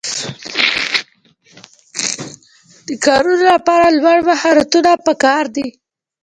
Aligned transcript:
د 2.87 2.89
کارونو 3.05 3.43
لپاره 3.53 3.85
لوړ 3.99 4.17
مهارتونه 4.29 4.91
پکار 5.05 5.43
دي. 5.55 5.67